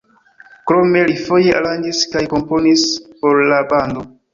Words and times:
Krome 0.71 1.03
li 1.11 1.19
foje 1.29 1.53
aranĝis 1.59 2.03
kaj 2.17 2.27
komponis 2.35 2.91
por 3.23 3.49
la 3.55 3.67
bando. 3.77 4.13